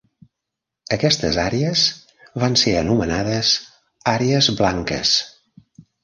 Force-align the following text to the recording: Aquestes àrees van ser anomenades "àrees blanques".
Aquestes 0.95 1.35
àrees 1.41 1.83
van 2.43 2.57
ser 2.61 2.73
anomenades 2.79 3.51
"àrees 4.13 4.49
blanques". 4.63 5.13